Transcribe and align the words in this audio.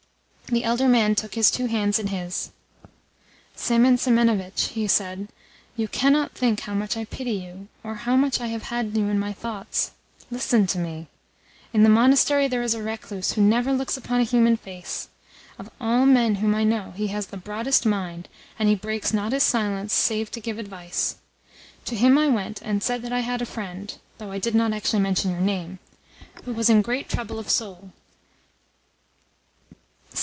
The 0.51 0.65
elder 0.65 0.89
man 0.89 1.15
took 1.15 1.35
his 1.35 1.49
two 1.49 1.67
hands 1.67 1.97
in 1.97 2.07
his. 2.07 2.51
"Semen 3.55 3.97
Semenovitch," 3.97 4.71
he 4.73 4.85
said, 4.85 5.29
"you 5.77 5.87
cannot 5.87 6.33
think 6.33 6.59
how 6.59 6.73
much 6.73 6.97
I 6.97 7.05
pity 7.05 7.31
you, 7.31 7.69
or 7.85 7.95
how 8.03 8.17
much 8.17 8.41
I 8.41 8.47
have 8.47 8.63
had 8.63 8.97
you 8.97 9.07
in 9.07 9.17
my 9.17 9.31
thoughts. 9.31 9.91
Listen 10.29 10.67
to 10.67 10.77
me. 10.77 11.07
In 11.71 11.83
the 11.83 11.89
monastery 11.89 12.49
there 12.49 12.61
is 12.61 12.73
a 12.73 12.83
recluse 12.83 13.31
who 13.31 13.41
never 13.41 13.71
looks 13.71 13.95
upon 13.95 14.19
a 14.19 14.23
human 14.25 14.57
face. 14.57 15.07
Of 15.57 15.69
all 15.79 16.05
men 16.05 16.35
whom 16.43 16.53
I 16.53 16.65
know 16.65 16.91
he 16.97 17.07
has 17.15 17.27
the 17.27 17.37
broadest 17.37 17.85
mind, 17.85 18.27
and 18.59 18.67
he 18.67 18.75
breaks 18.75 19.13
not 19.13 19.31
his 19.31 19.43
silence 19.43 19.93
save 19.93 20.31
to 20.31 20.41
give 20.41 20.57
advice. 20.59 21.15
To 21.85 21.95
him 21.95 22.17
I 22.17 22.27
went 22.27 22.61
and 22.61 22.83
said 22.83 23.03
that 23.03 23.13
I 23.13 23.21
had 23.21 23.41
a 23.41 23.45
friend 23.45 23.97
(though 24.17 24.33
I 24.33 24.37
did 24.37 24.53
not 24.55 24.73
actually 24.73 24.99
mention 25.01 25.31
your 25.31 25.39
name) 25.39 25.79
who 26.43 26.51
was 26.51 26.69
in 26.69 26.81
great 26.81 27.07
trouble 27.07 27.39
of 27.39 27.49
soul. 27.49 27.93